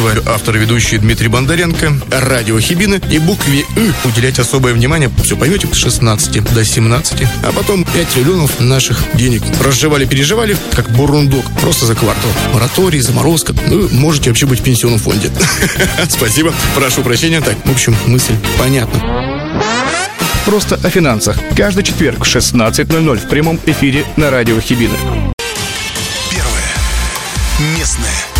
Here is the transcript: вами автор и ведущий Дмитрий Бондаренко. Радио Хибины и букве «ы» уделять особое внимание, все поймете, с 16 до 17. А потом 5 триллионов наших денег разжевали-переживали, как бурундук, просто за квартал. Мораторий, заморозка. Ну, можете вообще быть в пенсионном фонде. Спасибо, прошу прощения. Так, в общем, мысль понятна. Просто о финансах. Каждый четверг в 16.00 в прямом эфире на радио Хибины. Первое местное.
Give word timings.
вами 0.00 0.22
автор 0.26 0.56
и 0.56 0.58
ведущий 0.58 0.98
Дмитрий 0.98 1.28
Бондаренко. 1.28 1.92
Радио 2.10 2.58
Хибины 2.58 3.00
и 3.10 3.18
букве 3.18 3.64
«ы» 3.76 3.92
уделять 4.04 4.38
особое 4.38 4.72
внимание, 4.72 5.10
все 5.22 5.36
поймете, 5.36 5.68
с 5.72 5.76
16 5.76 6.42
до 6.54 6.64
17. 6.64 7.22
А 7.42 7.52
потом 7.52 7.84
5 7.84 8.08
триллионов 8.08 8.60
наших 8.60 9.02
денег 9.14 9.42
разжевали-переживали, 9.62 10.56
как 10.74 10.90
бурундук, 10.90 11.44
просто 11.60 11.86
за 11.86 11.94
квартал. 11.94 12.30
Мораторий, 12.54 13.00
заморозка. 13.00 13.54
Ну, 13.68 13.88
можете 13.92 14.30
вообще 14.30 14.46
быть 14.46 14.60
в 14.60 14.62
пенсионном 14.62 14.98
фонде. 14.98 15.30
Спасибо, 16.08 16.54
прошу 16.74 17.02
прощения. 17.02 17.40
Так, 17.40 17.56
в 17.64 17.70
общем, 17.70 17.96
мысль 18.06 18.34
понятна. 18.58 19.00
Просто 20.44 20.80
о 20.82 20.90
финансах. 20.90 21.38
Каждый 21.56 21.84
четверг 21.84 22.24
в 22.24 22.28
16.00 22.36 23.18
в 23.18 23.28
прямом 23.28 23.60
эфире 23.66 24.04
на 24.16 24.30
радио 24.30 24.58
Хибины. 24.60 24.96
Первое 26.30 27.76
местное. 27.76 28.39